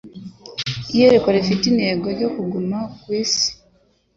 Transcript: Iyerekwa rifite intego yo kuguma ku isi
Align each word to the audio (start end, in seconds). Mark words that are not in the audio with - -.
Iyerekwa 0.93 1.29
rifite 1.35 1.63
intego 1.71 2.07
yo 2.21 2.29
kuguma 2.35 2.77
ku 3.01 3.07
isi 3.21 3.47